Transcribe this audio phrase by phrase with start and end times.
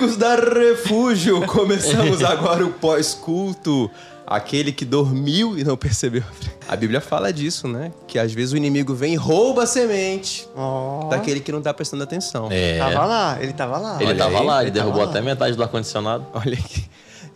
[0.00, 3.90] Amigos da Refúgio, começamos agora o pós-culto.
[4.26, 6.22] Aquele que dormiu e não percebeu.
[6.66, 7.92] A Bíblia fala disso, né?
[8.06, 11.74] Que às vezes o inimigo vem e rouba a semente Ó, daquele que não tá
[11.74, 12.48] prestando atenção.
[12.50, 12.78] É.
[12.78, 13.96] Tava lá, ele tava lá.
[13.96, 15.10] Ele Olha tava aí, lá, ele ele derrubou lá.
[15.10, 16.24] até metade do ar-condicionado.
[16.32, 16.88] Olha aqui.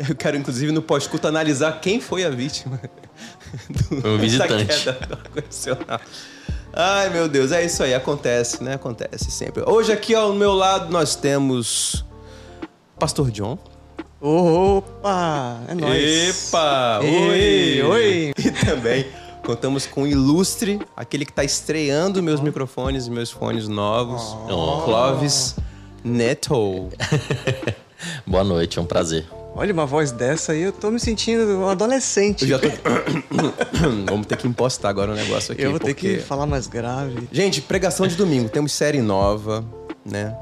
[0.08, 2.80] Eu quero, inclusive, no pós-culto, analisar quem foi a vítima.
[3.90, 4.64] do- um visitante.
[4.64, 6.02] da queda do ar-condicionado.
[6.72, 7.92] Ai, meu Deus, é isso aí.
[7.92, 8.74] Acontece, né?
[8.74, 9.62] Acontece sempre.
[9.66, 12.04] Hoje, aqui ao meu lado, nós temos
[12.98, 13.58] Pastor John.
[14.20, 16.48] Opa, é nóis.
[16.48, 17.00] Epa!
[17.02, 17.82] Oi!
[17.82, 18.32] oi.
[18.38, 19.06] E também
[19.44, 24.82] contamos com o ilustre, aquele que está estreando meus microfones e meus fones novos, Oh.
[24.84, 25.56] Clóvis
[26.02, 26.88] Neto.
[28.26, 29.26] Boa noite, é um prazer.
[29.56, 32.42] Olha, uma voz dessa aí, eu tô me sentindo um adolescente.
[32.42, 32.68] Eu já tô...
[34.10, 35.62] Vamos ter que impostar agora o negócio aqui.
[35.62, 37.28] Eu vou ter porque- que falar mais grave.
[37.30, 38.48] Gente, pregação de domingo.
[38.48, 39.64] Temos série nova,
[40.04, 40.36] né?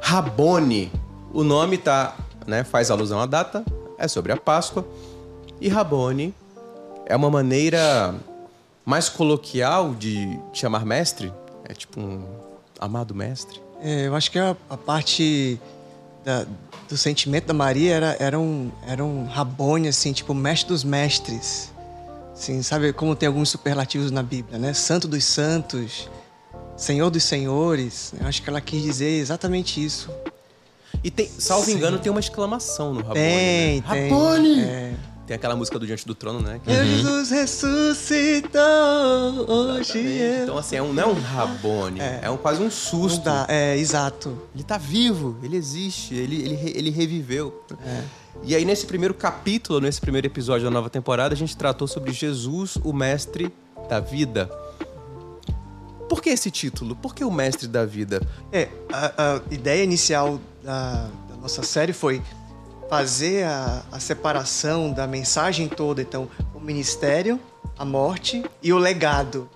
[0.00, 0.92] Rabone.
[1.34, 2.16] O nome tá,
[2.46, 2.62] né?
[2.64, 3.64] Faz alusão à data.
[3.98, 4.86] É sobre a Páscoa.
[5.60, 6.34] E Rabone
[7.06, 8.14] é uma maneira
[8.84, 11.32] mais coloquial de chamar mestre.
[11.68, 12.24] É tipo um
[12.78, 13.60] amado mestre.
[13.82, 15.60] É, eu acho que a, a parte
[16.24, 16.46] da-
[16.88, 21.72] do sentimento da Maria era, era, um, era um rabone, assim, tipo, mestre dos mestres.
[22.32, 24.72] Assim, sabe como tem alguns superlativos na Bíblia, né?
[24.74, 26.08] Santo dos santos,
[26.76, 28.12] Senhor dos senhores.
[28.20, 30.10] Eu acho que ela quis dizer exatamente isso.
[31.04, 31.74] E tem, salvo Sim.
[31.74, 33.14] engano, tem uma exclamação no Rabone.
[33.20, 33.84] Tem, né?
[33.92, 34.08] tem.
[34.10, 34.60] Rabone!
[34.60, 34.94] É.
[35.26, 36.60] Tem aquela música do Diante do Trono, né?
[36.62, 38.60] Que- Meu Jesus ressuscitou
[39.48, 39.98] hoje.
[39.98, 42.00] Eu- Então, assim, é um, não é um Rabone.
[42.00, 42.30] É, É.
[42.30, 43.24] um, quase um susto.
[43.24, 44.36] dá, é, exato.
[44.54, 47.62] Ele tá vivo, ele existe, ele, ele, ele reviveu.
[47.86, 48.02] É.
[48.44, 52.12] E aí, nesse primeiro capítulo, nesse primeiro episódio da nova temporada, a gente tratou sobre
[52.12, 53.52] Jesus, o mestre
[53.88, 54.50] da vida.
[56.08, 56.94] Por que esse título?
[56.96, 58.20] Por que o mestre da vida?
[58.52, 62.22] É, a, a ideia inicial da, da nossa série foi
[62.88, 66.02] fazer a, a separação da mensagem toda.
[66.02, 67.40] Então, o ministério,
[67.78, 69.48] a morte e o legado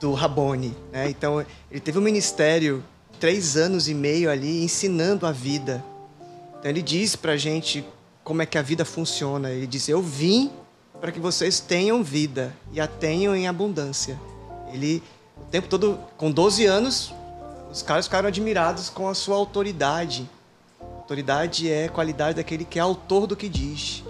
[0.00, 0.76] do Rabone.
[0.90, 1.08] Né?
[1.08, 2.82] Então, ele teve um ministério
[3.20, 5.84] três anos e meio ali ensinando a vida.
[6.58, 7.84] Então, ele diz pra gente
[8.24, 9.50] como é que a vida funciona.
[9.50, 10.50] Ele diz: Eu vim
[11.00, 14.18] para que vocês tenham vida e a tenham em abundância.
[14.72, 15.02] Ele,
[15.36, 17.12] o tempo todo, com 12 anos,
[17.70, 20.28] os caras ficaram admirados com a sua autoridade.
[20.80, 24.04] Autoridade é qualidade daquele que é autor do que diz.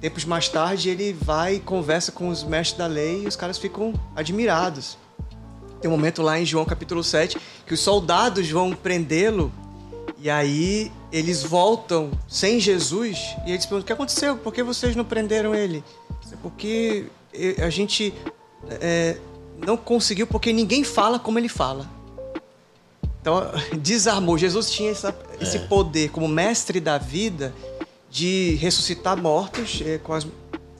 [0.00, 3.56] Tempos mais tarde, ele vai e conversa com os mestres da lei e os caras
[3.56, 4.98] ficam admirados.
[5.80, 9.52] Tem um momento lá em João capítulo 7 que os soldados vão prendê-lo
[10.18, 14.36] e aí eles voltam sem Jesus e eles perguntam: o que aconteceu?
[14.36, 15.84] Por que vocês não prenderam ele?
[16.32, 17.06] "É Porque
[17.62, 18.12] a gente
[18.68, 19.16] eh,
[19.64, 21.86] não conseguiu, porque ninguém fala como ele fala.
[23.20, 23.42] Então,
[23.80, 24.36] desarmou.
[24.38, 27.52] Jesus tinha essa- esse poder como mestre da vida
[28.10, 29.82] de ressuscitar mortos.
[29.84, 30.24] eh, Com, as-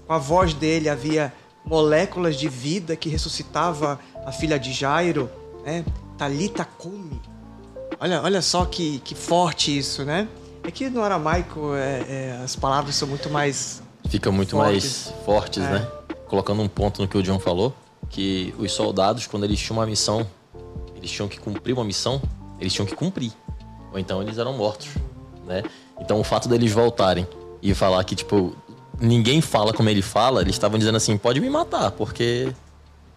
[0.06, 1.32] com a voz dele havia
[1.64, 5.28] moléculas de vida que ressuscitava a filha de Jairo.
[5.64, 5.84] Né?
[6.16, 7.20] Talita come.
[7.98, 10.28] Olha, olha só que, que forte isso, né?
[10.62, 13.82] É que no aramaico é, é, as palavras são muito mais.
[14.08, 15.06] Fica muito Fortes.
[15.08, 15.70] mais fortes, É.
[15.70, 15.88] né?
[16.28, 17.75] Colocando um ponto no que o John falou,
[18.11, 20.27] que os soldados, quando eles tinham uma missão,
[20.97, 22.21] eles tinham que cumprir uma missão,
[22.61, 23.33] eles tinham que cumprir.
[23.93, 24.89] Ou então eles eram mortos,
[25.47, 25.62] né?
[26.00, 27.27] Então o fato deles voltarem
[27.62, 28.56] e falar que, tipo,
[29.00, 32.53] ninguém fala como ele fala, eles estavam dizendo assim, pode me matar, porque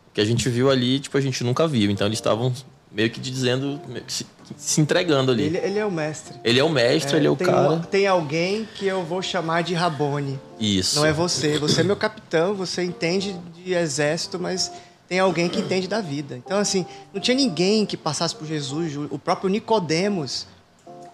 [0.10, 1.90] o que a gente viu ali, tipo, a gente nunca viu.
[1.92, 2.54] Então eles estavam
[2.92, 4.26] meio que dizendo, meio que se,
[4.58, 5.44] se entregando ali.
[5.44, 6.36] Ele, Ele, ele é o mestre.
[6.44, 7.74] é o mestre, ele é o cara.
[7.74, 10.40] uma- tem alguém que eu vou chamar de Rabone.
[10.60, 10.98] Isso.
[11.00, 11.58] Não é você.
[11.60, 14.72] Você é meu capitão, você entende de exército, mas
[15.08, 16.36] tem alguém que entende da vida.
[16.38, 18.96] Então, assim, não tinha ninguém que passasse por Jesus.
[19.10, 20.46] O próprio Nicodemos.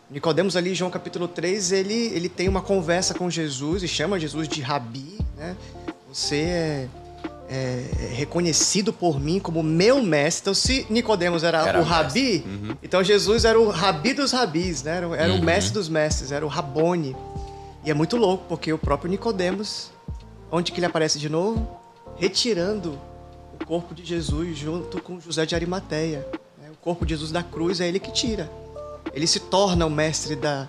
[0.10, 4.48] Nicodemos ali, João capítulo 3, ele, ele tem uma conversa com Jesus e chama Jesus
[4.48, 5.56] de Rabi, né?
[6.08, 6.88] Você é,
[7.50, 10.42] é reconhecido por mim como meu mestre.
[10.44, 12.44] Então, se Nicodemos era, Era o Rabi,
[12.82, 14.98] então Jesus era o Rabi dos Rabis, né?
[14.98, 17.16] Era, o- era o mestre dos mestres, era o Rabone.
[17.84, 19.92] E é muito louco, porque o próprio Nicodemos,
[20.52, 21.68] onde que ele aparece de novo?
[22.18, 22.98] Retirando
[23.60, 26.26] o corpo de Jesus junto com José de Arimateia.
[26.62, 26.70] né?
[26.72, 28.50] O corpo de Jesus da cruz é ele que tira.
[29.14, 30.68] Ele se torna o mestre da,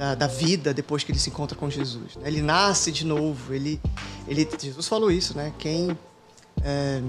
[0.00, 2.16] da, da vida depois que ele se encontra com Jesus.
[2.16, 2.22] né?
[2.24, 3.52] Ele nasce de novo.
[3.52, 3.78] Ele,
[4.26, 5.52] ele, Jesus falou isso, né?
[5.58, 5.90] Quem
[6.64, 7.02] é,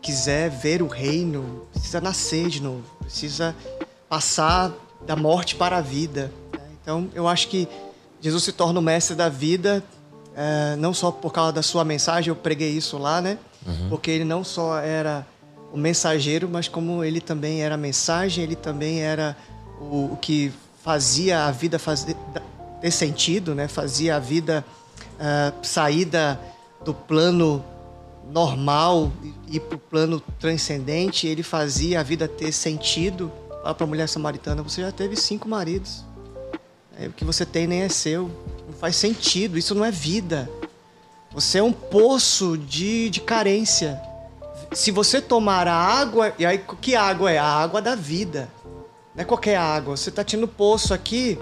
[0.00, 3.52] quiser ver o reino precisa nascer de novo, precisa
[4.08, 4.72] passar
[5.04, 6.30] da morte para a vida.
[6.52, 6.60] né?
[6.80, 7.66] Então, eu acho que
[8.20, 9.82] Jesus se torna o mestre da vida,
[10.36, 13.38] é, não só por causa da sua mensagem, eu preguei isso lá, né?
[13.88, 15.26] Porque ele não só era
[15.72, 19.36] o mensageiro, mas como ele também era a mensagem, ele também era
[19.80, 20.52] o, o que
[20.86, 22.16] fazia a vida fazer,
[22.80, 23.66] ter sentido, né?
[23.66, 24.64] fazia a vida
[25.18, 26.38] uh, sair da,
[26.84, 27.64] do plano
[28.30, 29.10] normal
[29.48, 33.32] e para o plano transcendente, ele fazia a vida ter sentido.
[33.64, 36.04] Fala para a mulher samaritana: você já teve cinco maridos.
[36.96, 38.30] É, o que você tem nem é seu.
[38.64, 39.58] Não faz sentido.
[39.58, 40.48] Isso não é vida.
[41.32, 44.00] Você é um poço de, de carência.
[44.72, 47.38] Se você tomar a água, e aí que água é?
[47.38, 48.48] A água da vida.
[49.16, 49.96] Não é qualquer água.
[49.96, 51.38] Você está tendo poço aqui,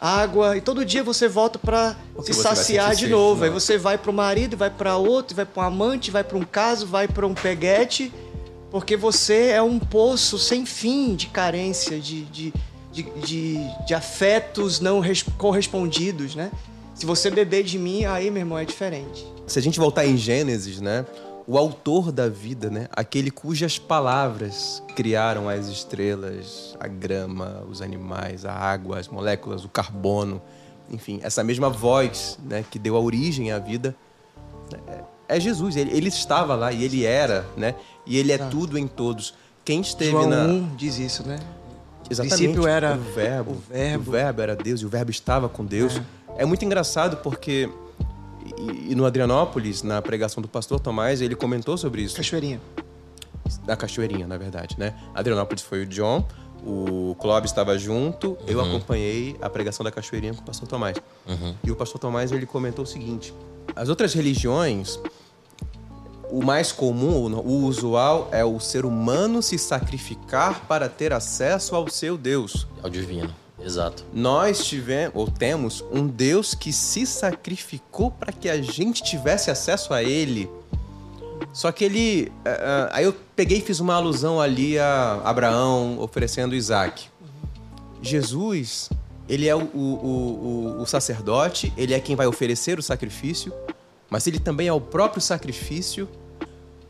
[0.00, 3.40] água, e todo dia você volta para se saciar de novo.
[3.40, 3.44] Não.
[3.44, 6.36] Aí você vai para o marido, vai para outro, vai para um amante, vai para
[6.36, 8.12] um caso, vai para um peguete,
[8.72, 12.52] porque você é um poço sem fim de carência, de, de,
[12.90, 15.00] de, de, de afetos não
[15.38, 16.50] correspondidos, né?
[16.96, 19.24] Se você beber de mim, aí, meu irmão, é diferente.
[19.46, 21.06] Se a gente voltar em Gênesis, né?
[21.46, 22.88] O autor da vida, né?
[22.92, 29.68] Aquele cujas palavras criaram as estrelas, a grama, os animais, a água, as moléculas, o
[29.68, 30.40] carbono,
[30.90, 32.64] enfim, essa mesma voz, né?
[32.70, 33.96] Que deu a origem à vida,
[34.86, 35.76] é, é Jesus.
[35.76, 37.74] Ele, ele estava lá e ele era, né?
[38.06, 39.34] E ele é tudo em todos.
[39.64, 41.38] Quem esteve João na 1 diz isso, né?
[42.10, 42.34] Exatamente.
[42.34, 44.10] O princípio era o verbo, o verbo.
[44.10, 46.00] O verbo era Deus e o verbo estava com Deus.
[46.36, 47.70] É, é muito engraçado porque
[48.58, 52.16] e, e, no Adrianópolis, na pregação do pastor Tomás, ele comentou sobre isso.
[52.16, 52.60] Cachoeirinha.
[53.66, 54.94] Na Cachoeirinha, na verdade, né?
[55.14, 56.26] Adrianópolis foi o John,
[56.64, 58.36] o Clóvis estava junto, uhum.
[58.46, 60.96] eu acompanhei a pregação da Cachoeirinha com o pastor Tomás.
[61.26, 61.54] Uhum.
[61.64, 63.34] E o pastor Tomás, ele comentou o seguinte:
[63.74, 64.98] as outras religiões,
[66.30, 71.88] o mais comum, o usual, é o ser humano se sacrificar para ter acesso ao
[71.88, 72.66] seu Deus.
[72.82, 73.41] Ao divino.
[73.64, 74.04] Exato.
[74.12, 79.94] Nós tivemos, ou temos, um Deus que se sacrificou para que a gente tivesse acesso
[79.94, 80.50] a Ele.
[81.52, 82.32] Só que ele.
[82.46, 87.08] Uh, aí eu peguei e fiz uma alusão ali a Abraão oferecendo Isaac.
[88.00, 88.88] Jesus,
[89.28, 93.52] ele é o, o, o, o sacerdote, ele é quem vai oferecer o sacrifício,
[94.08, 96.08] mas ele também é o próprio sacrifício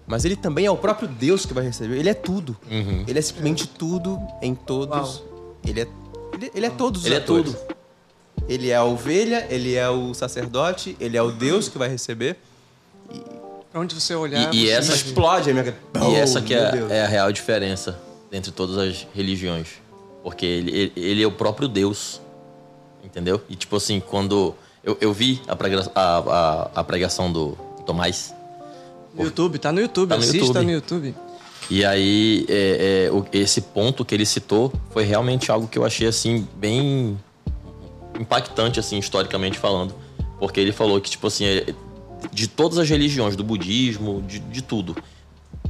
[0.06, 1.96] mas ele também é o próprio Deus que vai receber.
[1.96, 2.56] Ele é tudo.
[2.70, 3.04] Uhum.
[3.06, 5.20] Ele é simplesmente tudo em todos.
[5.20, 5.58] Uau.
[5.64, 5.88] Ele é
[6.42, 7.54] ele, ele é todos os Ele atores.
[7.54, 7.76] é tudo.
[8.48, 12.36] Ele é a ovelha, ele é o sacerdote, ele é o Deus que vai receber.
[13.12, 13.20] E...
[13.70, 15.74] Pra onde você olhar, e, e essa explode a minha
[16.10, 17.98] E essa que é, é, a real diferença
[18.30, 19.68] entre todas as religiões.
[20.22, 22.20] Porque ele, ele, ele, é o próprio Deus.
[23.02, 23.40] Entendeu?
[23.48, 24.54] E tipo assim, quando
[24.84, 27.56] eu, eu vi a, prega, a, a, a pregação do
[27.86, 28.34] Tomás.
[29.14, 30.64] No YouTube, tá no YouTube, tá no assista YouTube.
[30.64, 31.14] no YouTube.
[31.70, 36.06] E aí, é, é, esse ponto que ele citou foi realmente algo que eu achei,
[36.06, 37.18] assim, bem
[38.18, 39.94] impactante, assim, historicamente falando.
[40.38, 41.74] Porque ele falou que, tipo assim, é,
[42.32, 44.96] de todas as religiões, do budismo, de, de tudo,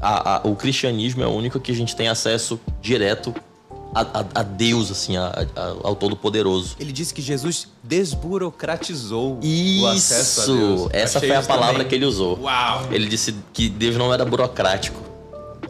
[0.01, 3.35] a, a, o cristianismo é o único que a gente tem acesso direto
[3.95, 5.47] a, a, a Deus, assim, a,
[5.85, 6.77] ao Todo-Poderoso.
[6.81, 10.89] Ele disse que Jesus desburocratizou Isso, o acesso a Deus.
[10.93, 11.89] Essa Achei foi a palavra também.
[11.89, 12.41] que ele usou.
[12.41, 12.89] Uau!
[12.91, 15.02] Ele disse que Deus não era burocrático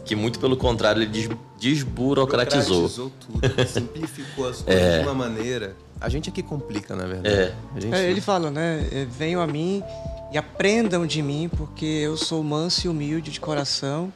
[0.05, 1.29] que muito pelo contrário ele des
[1.59, 2.89] desburocratizou.
[2.89, 4.99] tudo, simplificou as coisas é.
[4.99, 5.75] de uma maneira.
[5.99, 7.35] A gente aqui complica, na verdade.
[7.35, 7.55] É.
[7.79, 7.95] Gente...
[7.95, 8.85] é ele fala, né?
[8.91, 9.81] É, venham a mim
[10.33, 14.11] e aprendam de mim, porque eu sou manso e humilde de coração.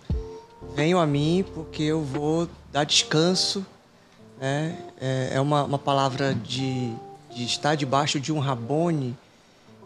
[0.75, 3.65] Venham a mim, porque eu vou dar descanso.
[4.39, 4.77] Né?
[4.99, 6.91] É, é uma, uma palavra de,
[7.33, 9.17] de estar debaixo de um Rabone.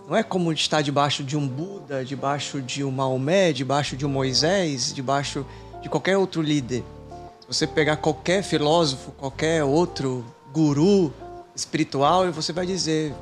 [0.09, 4.09] Não é como estar debaixo de um Buda, debaixo de um Maomé, debaixo de um
[4.09, 5.45] Moisés, debaixo
[5.81, 6.83] de qualquer outro líder.
[7.41, 10.23] Se você pegar qualquer filósofo, qualquer outro
[10.53, 11.13] guru
[11.55, 13.13] espiritual, e você vai dizer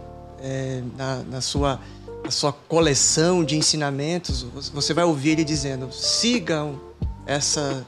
[0.42, 1.80] é, na, na, sua,
[2.24, 6.80] na sua coleção de ensinamentos, você vai ouvir ele dizendo: sigam
[7.26, 7.86] essa,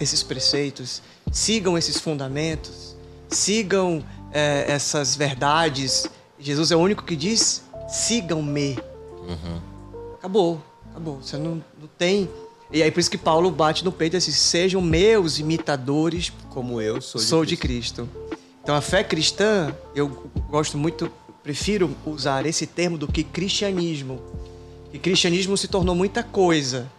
[0.00, 2.96] esses preceitos, sigam esses fundamentos,
[3.28, 6.08] sigam é, essas verdades.
[6.38, 8.78] Jesus é o único que diz: sigam-me.
[9.28, 9.60] Uhum.
[10.14, 11.22] Acabou, acabou.
[11.22, 12.28] Você não, não tem
[12.72, 16.80] e aí por isso que Paulo bate no peito e diz: sejam meus imitadores, como
[16.80, 17.50] eu sou de, sou Cristo.
[17.50, 18.08] de Cristo.
[18.62, 20.08] Então a fé cristã, eu
[20.50, 21.10] gosto muito,
[21.42, 24.20] prefiro usar esse termo do que cristianismo.
[24.92, 26.90] E cristianismo se tornou muita coisa.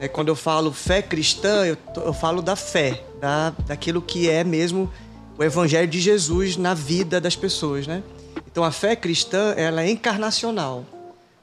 [0.00, 4.42] É, quando eu falo fé cristã, eu, eu falo da fé, da, daquilo que é
[4.42, 4.90] mesmo
[5.36, 8.02] o evangelho de Jesus na vida das pessoas, né?
[8.50, 10.84] Então a fé cristã, ela é encarnacional.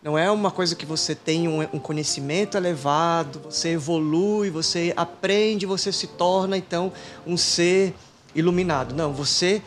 [0.05, 5.65] Não é uma coisa que você tem um, um conhecimento elevado, você evolui, você aprende,
[5.65, 6.93] você se torna então
[7.25, 7.91] um ser
[8.35, 8.93] iluminado.
[8.93, 9.63] Não, você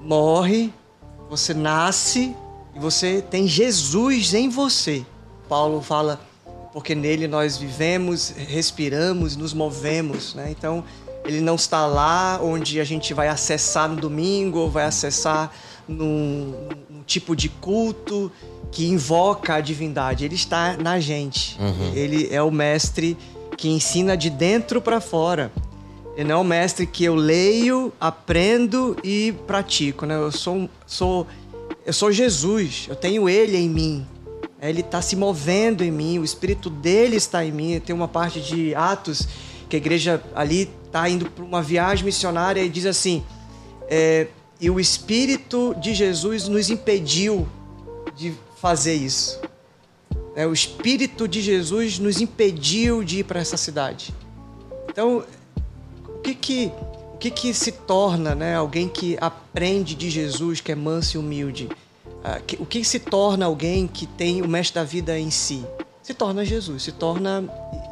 [0.00, 0.72] morre,
[1.28, 2.32] você nasce
[2.76, 5.04] e você tem Jesus em você.
[5.48, 6.20] Paulo fala,
[6.72, 10.32] porque nele nós vivemos, respiramos, nos movemos.
[10.36, 10.52] Né?
[10.56, 10.84] Então,
[11.24, 15.52] ele não está lá onde a gente vai acessar no domingo ou vai acessar
[15.88, 16.68] num,
[17.06, 18.30] tipo de culto
[18.70, 20.24] que invoca a divindade.
[20.24, 21.58] Ele está na gente.
[21.60, 21.92] Uhum.
[21.94, 23.16] Ele é o mestre
[23.56, 25.52] que ensina de dentro para fora.
[26.16, 30.04] Ele não é o mestre que eu leio, aprendo e pratico.
[30.04, 30.14] Né?
[30.14, 31.26] Eu sou, sou,
[31.86, 32.86] eu sou Jesus.
[32.88, 34.06] Eu tenho Ele em mim.
[34.60, 36.18] Ele está se movendo em mim.
[36.18, 37.80] O Espírito dele está em mim.
[37.80, 39.26] Tem uma parte de Atos
[39.68, 43.24] que a igreja ali está indo para uma viagem missionária e diz assim:
[43.88, 44.28] é,
[44.62, 47.48] e o Espírito de Jesus nos impediu
[48.14, 49.40] de fazer isso.
[50.36, 54.14] É, o Espírito de Jesus nos impediu de ir para essa cidade.
[54.88, 55.24] Então,
[56.06, 56.72] o que que,
[57.12, 61.18] o que, que se torna né, alguém que aprende de Jesus, que é manso e
[61.18, 61.68] humilde?
[62.22, 65.66] Ah, o que se torna alguém que tem o mestre da vida em si?
[66.04, 67.44] Se torna Jesus, se torna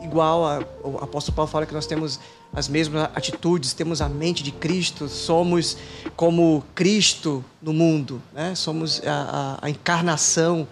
[0.04, 2.20] igual a, o apóstolo Paulo fala que nós temos
[2.52, 5.76] as mesmas atitudes, temos a mente de Cristo, somos
[6.16, 8.54] como Cristo no mundo, né?
[8.54, 10.66] somos a, a, a encarnação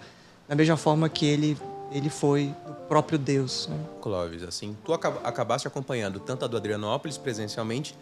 [0.47, 1.57] da mesma forma que ele,
[1.91, 3.67] ele foi o próprio Deus.
[3.69, 3.77] Né?
[4.01, 7.95] Clóvis, assim, tu acabaste acompanhando tanto a do Adrianópolis presencialmente,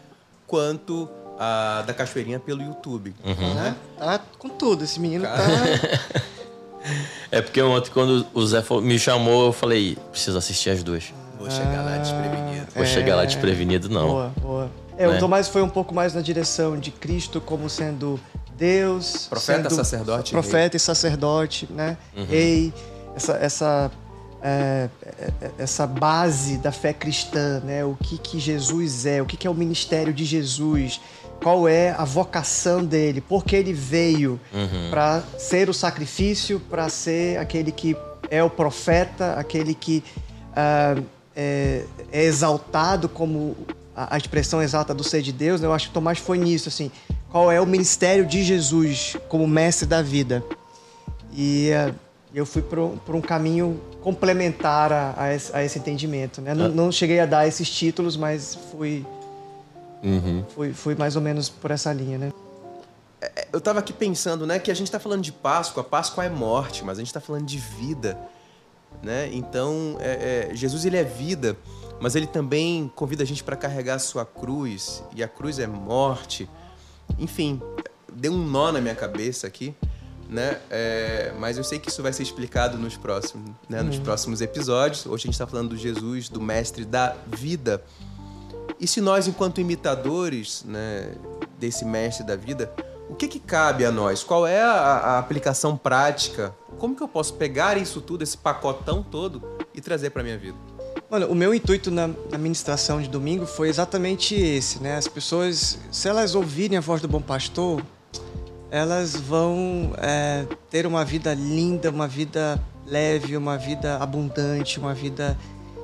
[0.48, 1.08] quanto
[1.38, 3.54] a da Cachoeirinha pelo YouTube, Uhum.
[3.54, 3.76] né?
[4.00, 5.38] Tá com tudo, esse menino tá...
[7.30, 11.14] É porque ontem, quando o Zé me chamou, eu falei, preciso assistir as duas.
[11.38, 12.68] Vou chegar lá desprevenido.
[12.76, 14.08] Vou chegar lá desprevenido, não.
[14.08, 14.72] Boa, boa.
[14.98, 15.16] É, Né?
[15.16, 18.20] o Tomás foi um pouco mais na direção de Cristo como sendo
[18.58, 21.96] Deus, Profeta, sendo sacerdote profeta e sacerdote, né?
[22.28, 22.74] Rei,
[23.16, 23.92] essa essa
[24.42, 27.86] é, é, essa base da fé cristã, né?
[27.86, 31.00] O que que Jesus é, o que que é o ministério de Jesus,
[31.44, 34.40] qual é a vocação dele, por que ele veio
[34.90, 37.96] para ser o sacrifício, para ser aquele que
[38.30, 40.04] é o profeta, aquele que
[40.56, 40.96] ah,
[41.38, 43.56] é, é exaltado como
[43.96, 45.68] a, a expressão exata do ser de Deus, né?
[45.68, 46.92] eu acho que Tomás foi nisso, assim,
[47.30, 50.44] qual é o ministério de Jesus como mestre da vida.
[51.32, 51.94] E ah,
[52.34, 56.56] eu fui para um caminho complementar a, a esse, a esse entendimento, né?
[56.56, 59.06] Não, não cheguei a dar esses títulos, mas fui,
[60.04, 60.44] Uhum.
[60.56, 62.32] fui, fui mais ou menos por essa linha, né?
[63.52, 66.84] Eu tava aqui pensando, né, que a gente tá falando de Páscoa, Páscoa é morte,
[66.84, 68.18] mas a gente tá falando de vida,
[69.02, 69.30] né?
[69.32, 71.58] Então, é, é, Jesus ele é vida,
[72.00, 75.68] mas ele também convida a gente para carregar a sua cruz, e a cruz é
[75.68, 76.50] morte.
[77.18, 77.62] Enfim,
[78.12, 79.76] deu um nó na minha cabeça aqui,
[80.30, 80.60] né?
[80.70, 85.06] É, mas eu sei que isso vai ser explicado nos próximos, né, nos próximos episódios.
[85.06, 87.84] Hoje a gente tá falando do Jesus, do mestre da vida.
[88.80, 91.14] E se nós, enquanto imitadores né,
[91.60, 92.72] desse mestre da vida,
[93.10, 94.24] o que, que cabe a nós?
[94.24, 96.54] Qual é a, a aplicação prática?
[96.78, 99.42] Como que eu posso pegar isso tudo, esse pacotão todo,
[99.74, 100.58] e trazer para minha vida?
[101.10, 104.98] Olha, o meu intuito na, na ministração de domingo foi exatamente esse, né?
[104.98, 107.82] As pessoas, se elas ouvirem a voz do bom pastor,
[108.70, 115.38] elas vão é, ter uma vida linda, uma vida leve, uma vida abundante, uma vida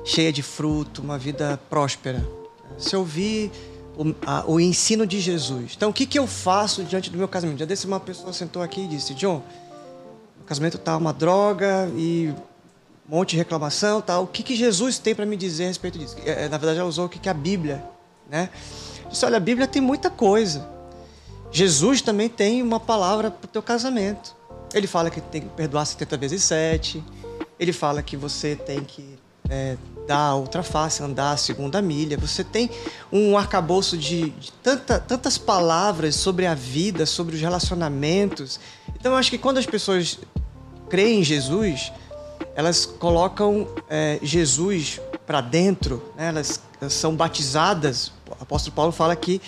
[0.04, 2.22] cheia de fruto, uma vida próspera.
[2.76, 3.50] Se ouvir
[3.96, 5.72] o, a- o ensino de Jesus.
[5.76, 7.58] Então, o que, que eu faço diante do meu casamento?
[7.58, 9.42] Já desse uma pessoa sentou aqui e disse, John,
[10.40, 12.34] o casamento tá uma droga e
[13.08, 14.24] um monte de reclamação tal.
[14.24, 16.16] O que, que Jesus tem para me dizer a respeito disso?
[16.24, 17.84] É, Na verdade, ela usou o que, que é a Bíblia,
[18.30, 18.50] né?
[19.10, 20.68] Disse, olha, a Bíblia tem muita coisa.
[21.52, 24.34] Jesus também tem uma palavra para o teu casamento.
[24.72, 27.02] Ele fala que tem que perdoar 70 vezes 7.
[27.60, 29.16] Ele fala que você tem que
[29.48, 32.16] é, dar a outra face, andar a segunda milha.
[32.18, 32.70] Você tem
[33.12, 38.60] um arcabouço de, de tanta- tantas palavras sobre a vida, sobre os relacionamentos.
[38.94, 40.18] Então, eu acho que quando as pessoas
[40.88, 41.92] creem em Jesus,
[42.54, 46.28] elas colocam é, Jesus para dentro, né?
[46.28, 48.12] elas, elas são batizadas.
[48.28, 49.40] O apóstolo Paulo fala que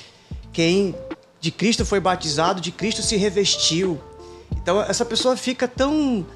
[0.52, 0.94] quem
[1.40, 4.00] de Cristo foi batizado, de Cristo se revestiu.
[4.56, 6.26] Então essa pessoa fica tão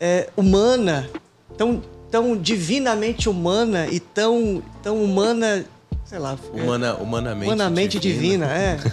[0.00, 1.08] é, humana,
[1.56, 5.64] tão, tão divinamente humana e tão, tão humana,
[6.04, 8.78] sei lá, é, Humana, humanamente, humanamente divina, é.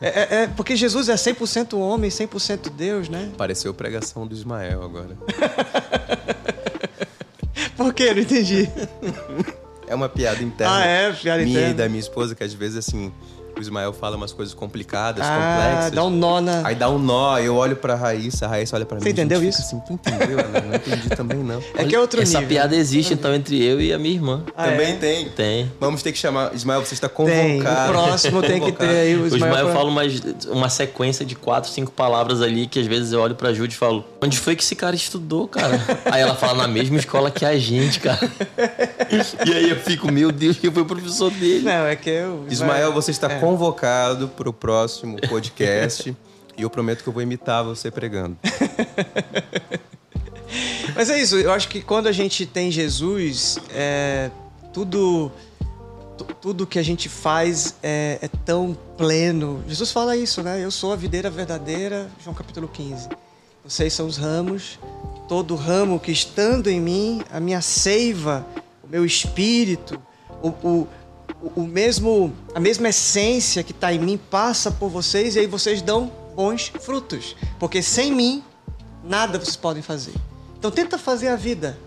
[0.00, 3.30] É, é- é porque Jesus é 100% homem, 100% Deus, né?
[3.36, 5.16] Pareceu pregação do Ismael agora.
[7.76, 8.14] Por quê?
[8.14, 8.70] Não entendi.
[9.88, 10.76] É uma piada interna.
[10.76, 11.12] Ah, é?
[11.12, 11.70] Piada minha interna.
[11.70, 13.12] e da minha esposa, que às vezes, assim,
[13.58, 15.92] o Ismael fala umas coisas complicadas, Ah, complexas.
[15.92, 16.66] dá um nó na.
[16.66, 19.02] Aí dá um nó, eu olho pra Raíssa, a Raíssa olha pra mim.
[19.02, 19.60] Você a gente entendeu isso?
[19.60, 20.36] Assim, tu entendeu?
[20.38, 21.60] Não entendi também, não.
[21.76, 22.48] É que é outro Essa nível.
[22.48, 24.42] piada existe, então, entre eu e a minha irmã.
[24.56, 24.96] Ah, também é?
[24.96, 25.28] tem.
[25.30, 25.72] Tem.
[25.80, 26.54] Vamos ter que chamar.
[26.54, 27.16] Ismael, você está Tem.
[27.58, 27.88] convocado.
[27.90, 29.50] O próximo tem que ter aí o O Ismael.
[29.52, 33.20] Ismael pra- fala umas, uma sequência de quatro, cinco palavras ali que às vezes eu
[33.20, 35.80] olho pra Jude e falo: Onde foi que esse cara estudou, cara?
[36.06, 38.18] aí ela fala: Na mesma escola que a gente, cara.
[39.46, 41.64] e aí eu fico: Meu Deus, quem foi o professor dele?
[41.64, 42.44] Não, é que eu.
[42.48, 43.38] Ismael, você está É.
[43.48, 46.14] convocado para o próximo podcast.
[46.56, 48.36] e eu prometo que eu vou imitar você pregando.
[50.94, 54.30] Mas é isso, eu acho que quando a gente tem Jesus, é,
[54.72, 55.30] tudo,
[56.18, 59.62] tu- tudo que a gente faz é, é tão pleno.
[59.66, 60.62] Jesus fala isso, né?
[60.62, 63.08] Eu sou a videira verdadeira, João capítulo 15.
[63.64, 64.78] Vocês são os ramos,
[65.28, 68.44] todo ramo que estando em mim, a minha seiva,
[68.82, 69.98] o meu espírito,
[70.42, 70.88] o, o,
[71.56, 75.80] o- mesmo, a mesma essência que está em mim passa por vocês e aí vocês
[75.82, 77.36] dão bons frutos.
[77.58, 78.42] Porque sem mim,
[79.04, 80.14] nada vocês podem fazer.
[80.58, 81.78] Então tenta fazer a vida.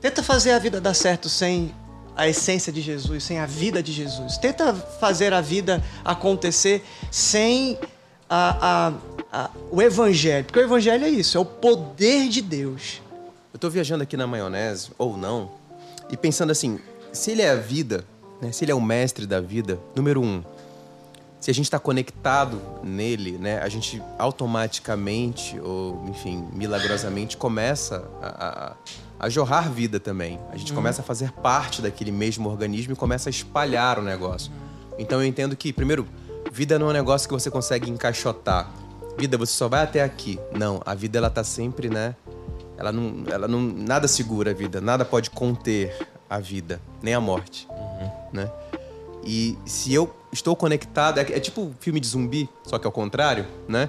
[0.00, 1.72] Tenta fazer a vida dar certo sem
[2.16, 4.36] a essência de Jesus, sem a vida de Jesus.
[4.36, 7.78] Tenta fazer a vida acontecer sem
[8.28, 8.92] a, a-
[9.44, 10.44] a- o evangelho.
[10.44, 13.00] Porque o evangelho é isso, é o poder de Deus.
[13.52, 15.52] Eu tô viajando aqui na maionese, ou não,
[16.10, 16.78] e pensando assim:
[17.12, 18.04] se ele é a vida,
[18.42, 20.42] né, se ele é o mestre da vida, número um,
[21.40, 28.26] se a gente está conectado nele, né, a gente automaticamente, ou enfim, milagrosamente, começa a,
[28.48, 28.76] a-
[29.18, 30.38] a jorrar vida também.
[30.52, 34.50] A gente começa a fazer parte daquele mesmo organismo e começa a espalhar o negócio.
[34.98, 36.06] Então eu entendo que, primeiro,
[36.52, 38.68] vida não é um negócio que você consegue encaixotar.
[39.16, 40.40] Vida, você só vai até aqui.
[40.52, 42.16] Não, a vida ela tá sempre, né?
[42.76, 45.96] Ela não, ela não, nada segura a vida, nada pode conter
[46.28, 47.68] a vida, nem a morte,
[48.32, 48.50] né?
[49.24, 53.46] E se eu estou conectado, é, é tipo filme de zumbi, só que ao contrário,
[53.68, 53.88] né?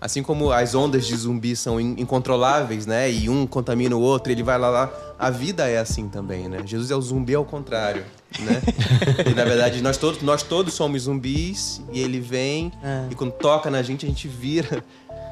[0.00, 3.10] Assim como as ondas de zumbi são in- incontroláveis, né?
[3.12, 4.90] E um contamina o outro, ele vai lá lá.
[5.18, 6.62] A vida é assim também, né?
[6.64, 8.02] Jesus é o zumbi ao contrário,
[8.38, 8.62] né?
[9.30, 13.08] e na verdade nós todos, nós todos somos zumbis e ele vem É.
[13.10, 14.82] e quando toca na gente a gente vira,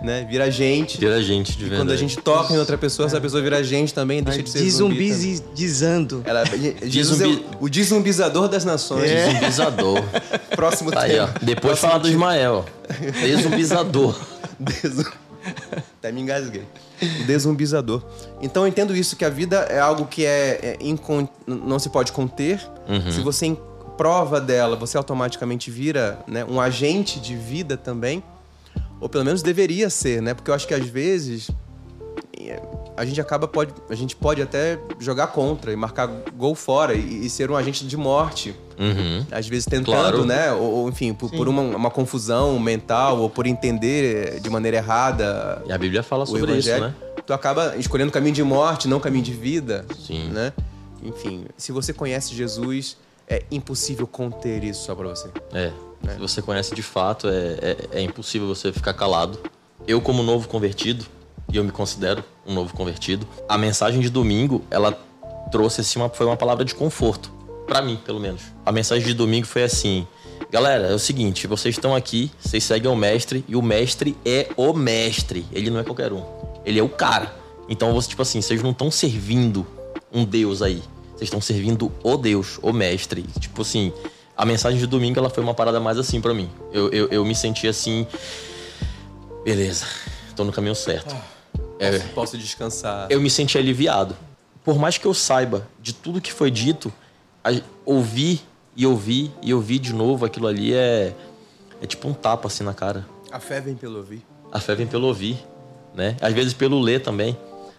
[0.02, 0.26] né?
[0.28, 0.98] Vira gente.
[0.98, 1.80] Vira gente, de E verdade.
[1.80, 4.58] quando a gente toca em outra pessoa, essa pessoa vira gente também, deixa de ser.
[4.60, 6.22] Dezumbizando.
[6.24, 6.44] Ela,
[6.82, 9.10] Jesus é o, o desumbizador das nações.
[9.10, 9.26] É.
[9.28, 10.02] Desumbizador.
[10.54, 11.26] Próximo Tá aí, ó.
[11.26, 11.34] tema.
[11.42, 12.64] Depois fala do Ismael.
[13.22, 14.18] Desumbizador.
[14.58, 15.04] Desum...
[15.98, 16.64] Até me engasguei.
[17.00, 18.02] O desumbizador.
[18.42, 21.88] Então eu entendo isso, que a vida é algo que é, é incon- não se
[21.90, 22.60] pode conter.
[23.12, 23.58] Se você em-
[23.96, 28.22] prova dela, você automaticamente vira né, um agente de vida também.
[29.00, 30.34] Ou pelo menos deveria ser, né?
[30.34, 31.50] Porque eu acho que às vezes
[32.38, 32.60] é,
[32.96, 36.06] a gente acaba pode a gente pode até jogar contra e marcar
[36.36, 39.26] gol fora e, e ser um agente de morte Uhum.
[39.32, 40.24] às vezes tentando, Claro.
[40.24, 40.52] né?
[40.52, 45.60] Ou, ou, enfim, por, por uma, uma confusão mental ou por entender de maneira errada
[45.66, 46.94] E a Bíblia fala o sobre isso, evangelho, né?
[47.26, 50.28] tu acaba escolhendo caminho de morte, não caminho de vida, Sim.
[50.28, 50.52] né?
[51.02, 52.96] Enfim, se você conhece Jesus,
[53.28, 55.28] é impossível conter isso só pra você.
[55.52, 55.72] É.
[56.02, 59.38] Se você conhece de fato, é, é, é impossível você ficar calado.
[59.86, 61.04] Eu, como novo convertido,
[61.52, 64.92] e eu me considero um novo convertido, a mensagem de domingo, ela
[65.50, 67.32] trouxe assim, uma, foi uma palavra de conforto.
[67.66, 68.42] Pra mim, pelo menos.
[68.64, 70.06] A mensagem de domingo foi assim:
[70.50, 74.48] Galera, é o seguinte, vocês estão aqui, vocês seguem o mestre, e o mestre é
[74.56, 75.44] o mestre.
[75.52, 76.24] Ele não é qualquer um.
[76.64, 77.34] Ele é o cara.
[77.68, 79.66] Então, você, tipo assim, vocês não estão servindo
[80.10, 80.82] um Deus aí.
[81.10, 83.22] Vocês estão servindo o Deus, o mestre.
[83.38, 83.92] Tipo assim,
[84.38, 86.48] a mensagem de domingo ela foi uma parada mais assim pra mim.
[86.72, 88.06] Eu, eu, eu me senti assim.
[89.44, 89.84] Beleza,
[90.36, 91.14] tô no caminho certo.
[91.78, 93.06] É, Posso, posso descansar.
[93.10, 94.16] eu me senti aliviado.
[94.64, 96.92] Por mais que eu saiba de tudo que foi dito,
[97.42, 97.50] a-
[97.84, 98.40] ouvir
[98.76, 101.12] e ouvir e ouvir de novo aquilo ali é,
[101.82, 103.06] é tipo um tapa assim na cara.
[103.32, 104.24] A fé vem pelo ouvir.
[104.52, 105.38] A fé vem pelo ouvir,
[105.94, 106.16] né?
[106.20, 107.36] Às vezes pelo ler também.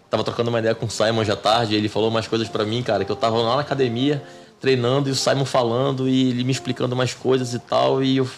[0.09, 2.81] Tava trocando uma ideia com o Simon já tarde, ele falou umas coisas pra mim,
[2.81, 4.23] cara, que eu tava lá na academia
[4.59, 8.29] treinando e o Simon falando e ele me explicando umas coisas e tal, e eu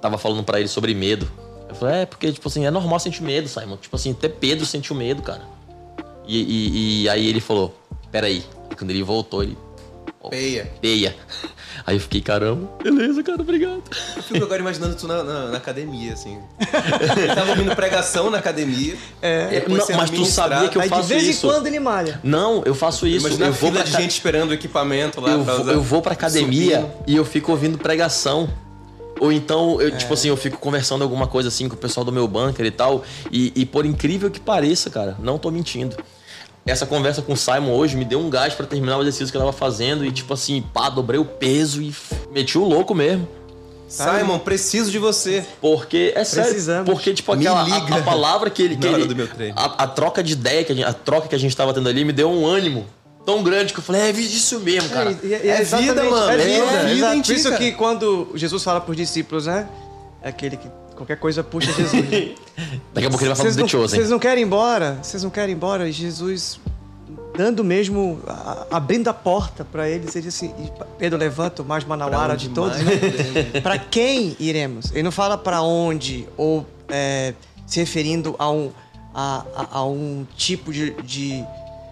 [0.00, 1.30] tava falando pra ele sobre medo.
[1.68, 3.76] Eu falei, é, porque, tipo assim, é normal sentir medo, Simon.
[3.76, 5.42] Tipo assim, até Pedro sentiu medo, cara.
[6.26, 7.74] E, e- e aí ele falou,
[8.10, 8.42] peraí.
[8.76, 9.56] Quando ele voltou, ele.
[10.30, 10.70] Peia.
[10.80, 11.16] Peia.
[11.86, 13.82] Aí eu fiquei, caramba, beleza, cara, obrigado.
[14.16, 16.38] Eu fico agora imaginando tu na, na- na academia, assim.
[17.16, 18.96] Ele tava ouvindo pregação na academia.
[19.22, 19.46] É.
[19.48, 21.46] depois Não, mas tu sabia que eu Aí de faço vez isso.
[21.46, 22.20] em quando ele malha.
[22.22, 23.26] Não, eu faço isso.
[23.26, 25.62] Imagina eu a vou fila pra de gente esperando o equipamento lá eu, pra vou,
[25.62, 25.72] usar.
[25.72, 26.92] eu vou pra academia Subindo.
[27.06, 28.48] e eu fico ouvindo pregação.
[29.20, 32.12] Ou então, eu, tipo assim, eu fico conversando alguma coisa assim com o pessoal do
[32.12, 33.02] meu bunker e tal.
[33.32, 35.96] E, e por incrível que pareça, cara, não tô mentindo.
[36.68, 39.36] Essa conversa com o Simon hoje me deu um gás pra terminar o exercício que
[39.36, 40.04] eu tava fazendo.
[40.04, 41.94] E tipo assim, pá, dobrei o peso e
[42.30, 43.26] meti o louco mesmo.
[43.88, 45.42] Simon, preciso de você.
[45.62, 46.90] Porque, é sério, Precisamos.
[46.92, 47.94] porque, tipo, aquela, liga.
[47.94, 48.76] a, a palavra que ele...
[48.76, 49.54] Que ele do meu treino.
[49.56, 51.88] A, a troca de ideia, que a, gente, a troca que a gente tava tendo
[51.88, 52.84] ali, me deu um ânimo
[53.24, 55.10] tão grande que eu falei, é isso mesmo, cara.
[55.10, 56.30] É, e- e- É exatamente, vida, mano.
[56.30, 56.66] É É vida.
[56.66, 57.00] vida exato.
[57.12, 57.38] Por antiga.
[57.38, 59.66] isso que quando Jesus fala para os discípulos, né?
[60.22, 60.68] É aquele que
[60.98, 62.02] qualquer coisa puxa Jesus.
[62.92, 63.98] Daqui a pouco ele vai falar do The Chosen.
[63.98, 64.98] vocês não querem ir embora?
[65.02, 65.88] Vocês não querem ir embora?
[65.88, 66.60] E Jesus
[67.36, 71.84] dando mesmo, a- abrindo a porta para eles, ele disse assim, Pedro levanta o mais
[71.84, 72.90] manauara de todos, né?
[73.62, 74.90] para quem iremos?
[74.90, 77.32] Ele não fala para onde ou é,
[77.64, 78.72] se referindo a um,
[79.14, 81.44] a, a- a um tipo de, de,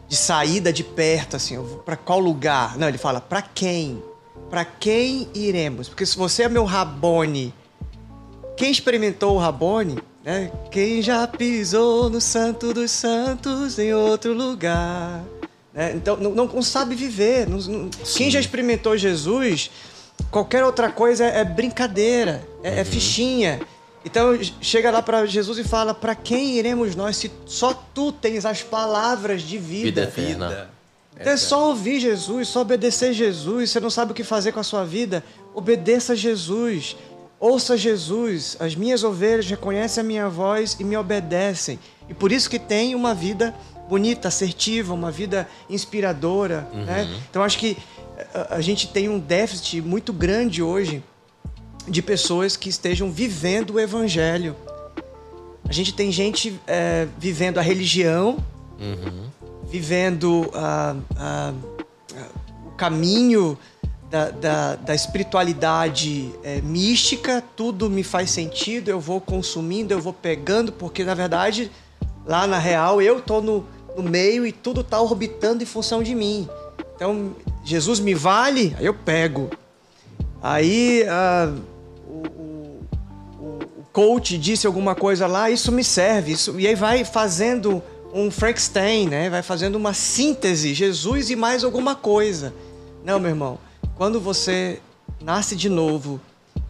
[0.08, 2.76] de saída de perto, assim, para qual lugar?
[2.76, 4.02] Não, ele fala para quem?
[4.50, 5.88] Para quem iremos?
[5.88, 7.54] Porque se você é meu Rabone,
[8.56, 10.50] quem experimentou o Rabone, né?
[10.70, 15.22] Quem já pisou no Santo dos Santos em outro lugar.
[15.74, 15.92] né?
[15.94, 17.46] Então, não, não- não sabe viver.
[17.48, 19.70] não- não- quem já experimentou Jesus,
[20.30, 23.60] qualquer outra coisa é, é brincadeira, é, é fichinha.
[24.04, 28.46] Então, chega lá para Jesus e fala: para quem iremos nós se só tu tens
[28.46, 30.22] as palavras de Vida vida?
[30.22, 30.48] eterna.
[30.48, 30.76] Vida.
[31.18, 33.70] Então é só ouvir Jesus, só obedecer Jesus.
[33.70, 35.24] Você não sabe o que fazer com a sua vida?
[35.54, 36.94] Obedeça a Jesus.
[37.38, 38.56] Ouça Jesus.
[38.58, 41.78] As minhas ovelhas reconhecem a minha voz e me obedecem.
[42.08, 43.54] E por isso que tem uma vida
[43.88, 46.68] bonita, assertiva, uma vida inspiradora.
[46.72, 47.08] Né?
[47.30, 47.76] Então acho que
[48.34, 51.02] a, a gente tem um déficit muito grande hoje
[51.88, 54.56] de pessoas que estejam vivendo o evangelho.
[55.68, 58.38] A gente tem gente é, vivendo a religião,
[59.68, 61.54] vivendo ah, ah,
[62.14, 62.28] ah,
[62.66, 63.58] o caminho
[64.10, 70.12] da, da, da espiritualidade eh, mística, tudo me faz sentido, eu vou consumindo, eu vou
[70.12, 71.70] pegando, porque na verdade,
[72.24, 73.66] lá na real, eu tô no,
[73.96, 76.48] no meio e tudo tá orbitando em função de mim.
[76.94, 79.50] Então, Jesus me vale, aí eu pego.
[80.42, 81.04] Aí
[82.08, 82.80] o, o-
[83.40, 86.32] o- o coach disse alguma coisa lá, isso me serve.
[86.32, 87.82] Isso, e aí vai fazendo
[88.14, 89.28] um Frankenstein, né?
[89.28, 92.54] Vai fazendo uma síntese, Jesus e mais alguma coisa.
[93.04, 93.58] Não, meu irmão.
[93.96, 94.80] Quando você
[95.20, 96.20] nasce de novo,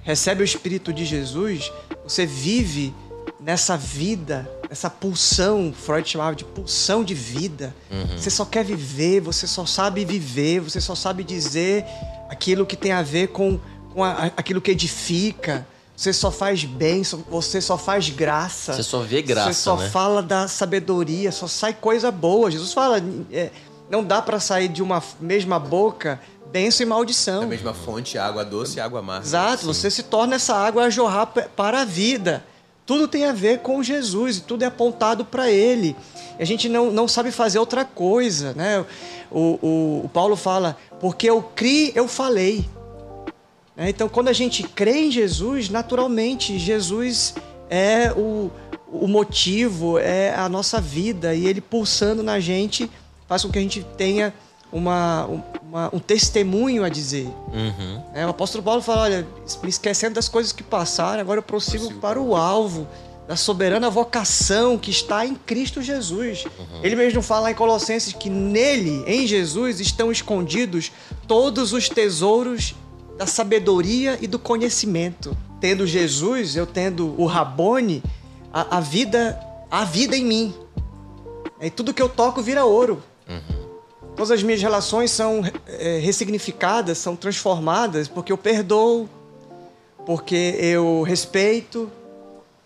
[0.03, 1.73] recebe o Espírito de Jesus,
[2.05, 2.95] você vive
[3.41, 7.75] nessa vida, essa pulsão, Freud chamava de pulsão de vida.
[8.17, 11.85] Você só quer viver, você só sabe viver, você só sabe dizer
[12.29, 13.59] aquilo que tem a ver com,
[13.93, 15.67] com a- aquilo que edifica.
[15.97, 18.75] Você só faz bem, você só faz graça.
[18.75, 19.89] Você só vê graça, Você só né?
[19.89, 22.51] fala da sabedoria, só sai coisa boa.
[22.51, 23.51] Jesus fala, é,
[23.89, 26.21] não dá para sair de uma mesma boca
[26.51, 27.43] bênção e maldição.
[27.43, 29.27] A mesma fonte, água doce e água amarga.
[29.27, 32.45] Exato, você se torna essa água a jorrar para a vida.
[32.85, 35.97] Tudo tem a ver com Jesus e tudo é apontado para Ele.
[36.39, 38.85] A gente não, não sabe fazer outra coisa, né?
[39.31, 42.65] O, o, o Paulo fala, porque eu criei, eu falei.
[43.75, 43.91] Né?
[43.91, 47.35] Então, quando a gente crê em Jesus, naturalmente, Jesus
[47.69, 48.51] é o,
[48.89, 51.35] o motivo, é a nossa vida.
[51.35, 52.89] E Ele pulsando na gente
[53.29, 54.33] faz com que a gente tenha
[54.73, 55.27] uma,
[55.63, 57.27] uma- um testemunho a dizer.
[57.53, 58.03] Uhum.
[58.15, 59.27] É, o apóstolo Paulo fala: olha,
[59.63, 62.87] me esquecendo das coisas que passaram, agora eu prossigo, Prossigo para o alvo
[63.29, 66.45] da soberana vocação que está em Cristo Jesus.
[66.83, 70.93] Ele mesmo fala em Colossenses que nele, em Jesus, estão escondidos
[71.27, 72.75] todos os tesouros
[73.19, 75.37] da sabedoria e do conhecimento.
[75.61, 78.01] Tendo Jesus, eu tendo o Rabone,
[78.53, 80.55] a, a vida, a vida em mim.
[81.61, 83.03] E tudo que eu toco vira ouro.
[84.17, 89.09] Todas as minhas relações são é, ressignificadas, são transformadas, porque eu perdoo,
[90.07, 91.91] porque eu respeito.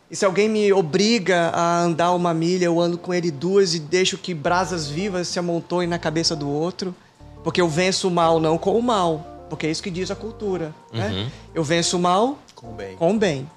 [0.09, 3.81] E se alguém me obriga a andar uma milha, eu ando com ele duas e
[3.81, 6.95] deixo que brasas vivas se amontoem na cabeça do outro.
[7.43, 10.15] Porque eu venço o mal não com o mal, porque é isso que diz a
[10.17, 10.73] cultura.
[10.93, 11.31] Né?
[11.55, 12.97] Eu venço o mal Com bem.
[12.97, 13.49] com o bem.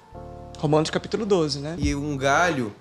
[0.58, 1.76] Romanos capítulo 12, né?
[1.78, 2.72] E um galho,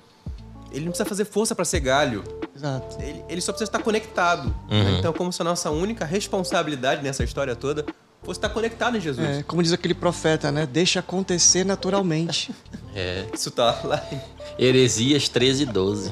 [0.74, 2.24] ele não precisa fazer força para ser galho.
[2.56, 2.98] Exato.
[3.02, 4.54] Ele, ele só precisa estar conectado.
[4.70, 4.98] Uhum.
[4.98, 7.86] Então, como se a nossa única responsabilidade nessa história toda
[8.24, 9.28] fosse estar conectado em Jesus.
[9.28, 10.66] É, como diz aquele profeta, né?
[10.66, 12.52] Deixa acontecer naturalmente.
[12.96, 13.26] É.
[13.34, 14.22] Isso tá lá em
[14.64, 16.12] Heresias 13, 12.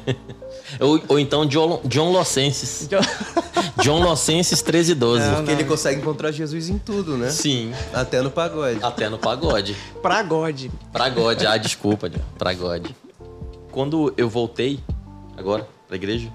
[0.80, 2.88] ou, ou então John, John Locenses.
[3.82, 5.26] John Locenses 13, 12.
[5.26, 7.28] Não, Porque ele consegue encontrar Jesus em tudo, né?
[7.28, 7.74] Sim.
[7.92, 8.82] Até no pagode.
[8.82, 9.76] Até no pagode.
[10.00, 10.68] pra God.
[10.90, 11.42] Pra God.
[11.42, 12.22] Ah, desculpa, John.
[12.38, 12.86] Pra God.
[13.70, 14.80] Quando eu voltei,
[15.36, 16.32] agora, pra igreja,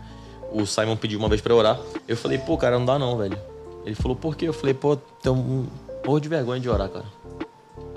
[0.51, 1.79] o Simon pediu uma vez pra eu orar.
[2.07, 3.37] Eu falei, pô, cara, não dá não, velho.
[3.85, 4.47] Ele falou, por quê?
[4.47, 5.65] Eu falei, pô, tem um
[6.03, 7.05] porra de vergonha de orar, cara.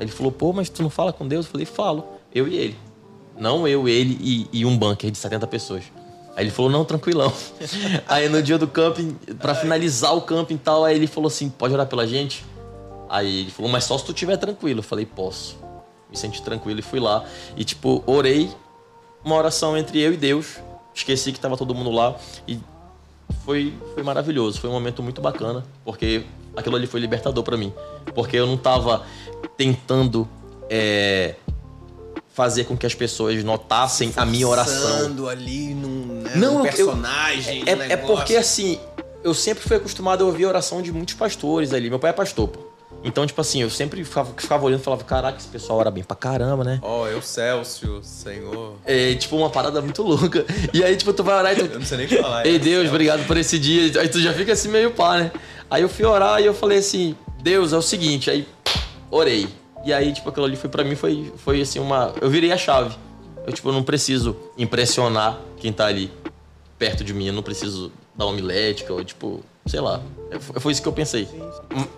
[0.01, 1.47] Ele falou, pô, mas tu não fala com Deus?
[1.47, 2.05] Eu falei, falo.
[2.35, 2.77] Eu e ele.
[3.39, 5.85] Não eu, ele e, e um bunker de 70 pessoas.
[6.35, 7.33] Aí ele falou, não, tranquilão.
[8.07, 11.49] Aí no dia do camping, pra finalizar o camping e tal, aí ele falou assim,
[11.49, 12.45] pode orar pela gente?
[13.09, 14.81] Aí ele falou, mas só se tu estiver tranquilo.
[14.81, 15.57] Eu falei, posso.
[16.11, 17.25] Me senti tranquilo e fui lá.
[17.57, 18.51] E, tipo, orei
[19.27, 20.57] uma oração entre eu e Deus.
[20.95, 22.15] Esqueci que tava todo mundo lá.
[22.47, 22.59] E
[23.45, 24.61] foi, foi maravilhoso.
[24.61, 25.67] Foi um momento muito bacana.
[25.85, 26.25] Porque
[26.57, 27.73] aquilo ali foi libertador para mim.
[28.15, 29.05] Porque eu não tava
[29.57, 30.27] tentando
[30.71, 31.35] é,
[32.33, 35.29] fazer com que as pessoas notassem a minha oração.
[35.29, 37.65] ali num, né, Não, num eu- personagem.
[37.67, 38.79] É, num é porque assim,
[39.25, 41.91] eu sempre fui acostumado a ouvir a oração de muitos pastores ali.
[41.91, 42.66] Meu pai é pastor, pô.
[43.07, 46.03] Então, tipo assim, eu sempre ficava, ficava olhando e falava, caraca, esse pessoal ora bem
[46.03, 46.81] pra caramba, né?
[46.83, 48.75] Ó, eu, Celso, Senhor.
[48.85, 50.45] É, tipo, uma parada muito louca.
[50.75, 51.73] E aí, tipo, tu vai orar e tu.
[51.73, 52.45] Eu não sei nem falar.
[52.45, 54.01] Ei, é, Deus, obrigado por esse dia.
[54.01, 55.31] Aí tu já fica assim meio pá, né?
[55.71, 58.45] Aí eu fui orar e eu falei assim, Deus, é o seguinte, aí
[59.09, 59.47] orei.
[59.85, 62.13] E aí, tipo, aquilo ali foi pra mim, foi, foi assim, uma.
[62.21, 62.97] Eu virei a chave.
[63.47, 66.11] Eu, tipo, eu não preciso impressionar quem tá ali
[66.77, 70.01] perto de mim, eu não preciso dar homilética, ou tipo, sei lá.
[70.61, 71.29] Foi isso que eu pensei.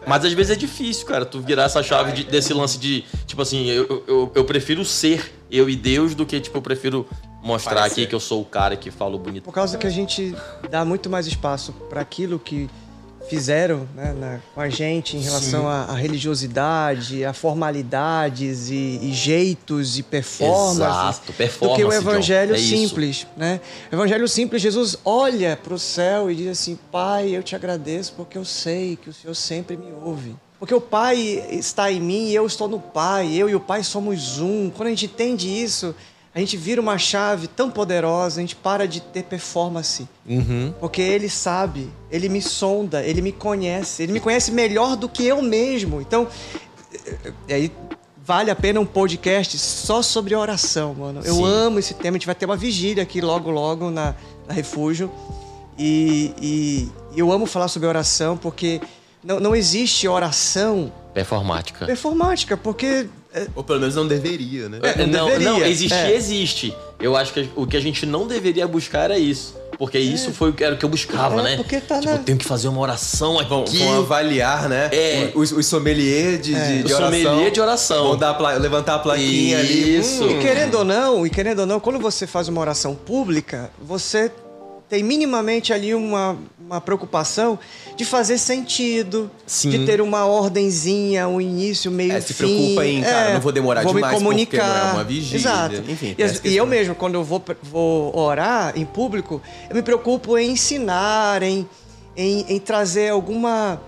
[0.06, 3.40] Mas às vezes é difícil, cara, tu virar essa chave de- desse lance de, tipo
[3.40, 7.06] assim, eu, eu, eu prefiro ser eu e Deus do que, tipo, eu prefiro
[7.42, 8.02] mostrar Parecer.
[8.02, 9.44] aqui que eu sou o cara que falo bonito.
[9.44, 10.34] Por causa que a gente
[10.70, 12.68] dá muito mais espaço para aquilo que
[13.28, 19.98] fizeram né, na- com a gente em relação à, religiosidade, a formalidades e, e jeitos
[19.98, 20.78] e performances.
[20.78, 21.94] Exato, do performance, que o John.
[21.96, 22.68] evangelho É isso.
[22.76, 23.60] simples, né?
[23.90, 28.12] O evangelho simples, Jesus olha para o céu e diz assim: Pai, eu te agradeço
[28.16, 30.34] porque eu sei que o Senhor sempre me ouve.
[30.58, 31.16] Porque o Pai
[31.50, 34.70] está em mim e eu estou no Pai, eu e o Pai somos um.
[34.70, 35.94] Quando a gente entende isso,
[36.34, 40.08] a gente vira uma chave tão poderosa, a gente para de ter performance.
[40.26, 40.72] Uhum.
[40.78, 45.24] Porque ele sabe, ele me sonda, ele me conhece, ele me conhece melhor do que
[45.24, 46.00] eu mesmo.
[46.00, 46.28] Então,
[47.48, 47.72] e aí
[48.24, 51.22] vale a pena um podcast só sobre oração, mano.
[51.24, 51.44] Eu Sim.
[51.46, 54.14] amo esse tema, a gente vai ter uma vigília aqui logo, logo na,
[54.46, 55.10] na Refúgio.
[55.78, 58.80] E, e eu amo falar sobre oração porque
[59.24, 61.86] não, não existe oração Performática.
[61.86, 64.78] performática, porque é, Ou pelo menos não deveria, né?
[64.82, 65.50] É, não não, deveria.
[65.50, 66.14] não, existir É.
[66.14, 66.74] existe.
[66.98, 69.54] Eu acho que o que a gente não deveria buscar era isso.
[69.78, 71.56] Porque isso foi o que era o que eu buscava, É, né?
[71.56, 73.48] porque tá tipo, na- eu tenho que fazer uma oração aqui.
[73.48, 74.88] Vão, vão avaliar, né?
[74.92, 75.30] É.
[75.36, 77.20] Os, os sommelier de, de, de O oração.
[77.22, 78.08] sommelier de oração.
[78.08, 79.98] Vão dar a levantar a plaquinha ali.
[79.98, 80.24] Isso.
[80.24, 83.70] Hum, E querendo ou não, e querendo ou não, quando você faz uma oração pública,
[83.80, 84.32] você
[84.88, 86.36] tem minimamente ali uma,
[86.68, 87.58] uma preocupação
[87.96, 89.70] de fazer sentido, Sim.
[89.70, 92.44] de ter uma ordenzinha, um início, meio É, se fim.
[92.44, 94.66] preocupa em, cara, não vou demorar vou demais me comunicar.
[94.84, 95.36] não é uma vigília.
[95.38, 95.82] Exato.
[95.88, 99.80] Enfim, e, as- e eu mesmo, quando eu vou, vou orar em público, eu me
[99.82, 101.66] preocupo em ensinar, em,
[102.14, 103.80] em, em trazer alguma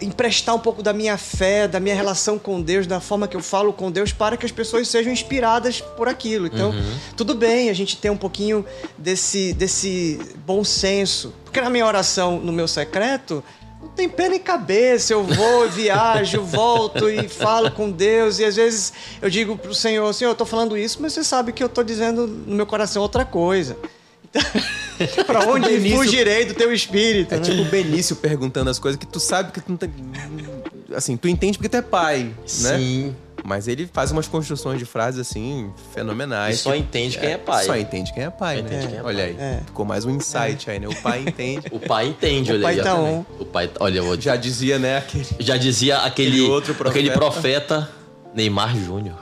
[0.00, 3.42] emprestar um pouco da minha fé, da minha relação com Deus, da forma que eu
[3.42, 6.46] falo com Deus, para que as pessoas sejam inspiradas por aquilo.
[6.46, 6.74] Então,
[7.16, 8.64] tudo bem a gente ter um pouquinho
[8.98, 11.32] desse, desse bom senso.
[11.44, 13.44] Porque na minha oração, no meu secreto,
[13.80, 15.12] não tem pé nem cabeça.
[15.12, 18.38] Eu vou, viajo, volto e falo com Deus.
[18.38, 21.52] E às vezes eu digo pro Senhor, Senhor, eu tô falando isso, mas você sabe
[21.52, 23.76] que eu tô dizendo no meu coração outra coisa.
[24.32, 24.42] Então,
[25.26, 27.34] pra onde Benício- fugirei do teu espírito?
[27.34, 27.42] É né?
[27.42, 29.90] tipo o Benício perguntando as coisas que tu sabe que tu não tem.
[30.94, 32.24] Assim, tu entende porque tu é pai,
[32.62, 32.78] né?
[32.78, 33.16] Sim.
[33.42, 36.56] Mas ele faz umas construções de frases assim, fenomenais.
[36.56, 37.64] E só que- entende quem é pai.
[37.64, 38.86] Só entende quem é pai, né?
[38.86, 39.60] quem é olha aí, É.
[39.64, 40.86] ficou mais um insight aí, né?
[40.86, 41.66] O pai entende.
[41.70, 42.82] O pai entende, O olha pai aí.
[42.84, 43.24] tá on.
[43.38, 45.26] O pai, olha, eu vou- Já dizia, né, aquele.
[45.38, 46.98] já dizia aquele, Aquele outro profeta.
[46.98, 47.88] aquele profeta
[48.34, 49.16] Neymar Júnior.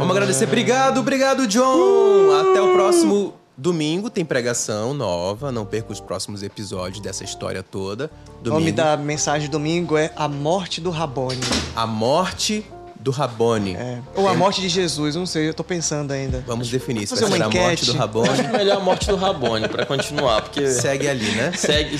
[0.00, 0.44] Vamos agradecer.
[0.46, 2.50] Obrigado, obrigado, John!
[2.50, 4.08] Até o próximo domingo.
[4.10, 5.52] Tem pregação nova.
[5.52, 8.10] Não perca os próximos episódios dessa história toda.
[8.40, 8.60] O Domingo.
[8.60, 11.38] nome da mensagem de domingo é A Morte do Rabone.
[11.76, 12.64] A morte
[12.98, 13.74] do Rabone.
[13.76, 13.98] É.
[14.14, 16.42] Ou A Morte de Jesus, não sei, eu tô pensando ainda.
[16.46, 18.28] Vamos definir se vai ser uma a morte do Rabone.
[18.30, 21.52] Acho melhor a morte do Rabone pra continuar, porque Segue ali, né?
[21.56, 21.98] segue,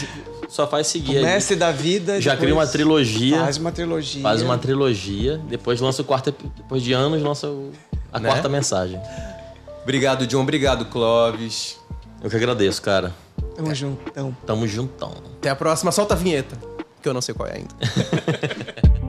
[0.48, 1.16] só faz seguir.
[1.18, 1.26] ali.
[1.26, 2.20] Mestre da vida.
[2.20, 3.38] Já cria uma trilogia.
[3.40, 4.22] Faz uma trilogia.
[4.22, 7.70] Faz uma trilogia, depois lança o quarto, ep- depois de anos lança o-
[8.12, 8.28] a Né?
[8.28, 9.00] quarta mensagem.
[9.82, 10.42] Obrigado, John.
[10.42, 11.78] Obrigado, Clóvis.
[12.22, 13.14] Eu que agradeço, cara.
[13.56, 14.36] Tamo juntão.
[14.46, 15.12] Tamo juntão.
[15.38, 15.90] Até a próxima.
[15.90, 16.56] Solta a vinheta,
[17.02, 17.74] que eu não sei qual é ainda.